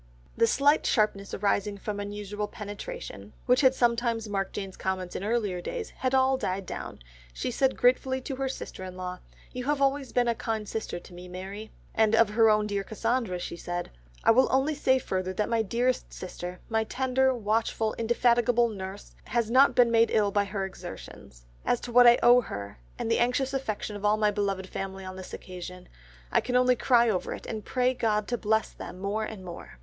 The 0.35 0.47
slight 0.47 0.87
sharpness 0.87 1.31
arising 1.31 1.77
from 1.77 1.99
unusual 1.99 2.47
penetration, 2.47 3.33
which 3.45 3.61
had 3.61 3.75
sometimes 3.75 4.27
marked 4.27 4.53
Jane's 4.53 4.75
comments 4.75 5.15
in 5.15 5.23
earlier 5.23 5.61
days, 5.61 5.91
had 5.91 6.15
all 6.15 6.37
died 6.37 6.65
down, 6.65 6.97
she 7.35 7.51
said 7.51 7.77
gratefully 7.77 8.19
to 8.21 8.37
her 8.37 8.49
sister 8.49 8.83
in 8.83 8.97
law, 8.97 9.19
"You 9.51 9.65
have 9.65 9.79
always 9.79 10.11
been 10.11 10.27
a 10.27 10.33
kind 10.33 10.67
sister 10.67 10.99
to 10.99 11.13
me, 11.13 11.27
Mary," 11.27 11.69
and 11.93 12.15
of 12.15 12.29
her 12.31 12.49
own 12.49 12.65
dear 12.65 12.83
Cassandra 12.83 13.37
she 13.37 13.55
said, 13.55 13.91
"I 14.23 14.31
will 14.31 14.47
only 14.49 14.73
say 14.73 14.97
further 14.97 15.33
that 15.33 15.49
my 15.49 15.61
dearest 15.61 16.11
sister, 16.11 16.61
my 16.67 16.83
tender, 16.83 17.31
watchful, 17.35 17.93
indefatigable 17.99 18.69
nurse, 18.69 19.13
has 19.25 19.51
not 19.51 19.75
been 19.75 19.91
made 19.91 20.09
ill 20.11 20.31
by 20.31 20.45
her 20.45 20.65
exertions. 20.65 21.45
As 21.63 21.79
to 21.81 21.91
what 21.91 22.07
I 22.07 22.17
owe 22.23 22.41
her, 22.41 22.79
and 22.97 23.11
the 23.11 23.19
anxious 23.19 23.53
affection 23.53 23.95
of 23.95 24.03
all 24.03 24.17
my 24.17 24.31
beloved 24.31 24.67
family 24.67 25.05
on 25.05 25.15
this 25.15 25.31
occasion, 25.31 25.87
I 26.31 26.41
can 26.41 26.55
only 26.55 26.75
cry 26.75 27.07
over 27.07 27.35
it, 27.35 27.45
and 27.45 27.63
pray 27.63 27.93
God 27.93 28.27
to 28.29 28.37
bless 28.39 28.71
them 28.71 28.97
more 28.99 29.23
and 29.25 29.45
more." 29.45 29.77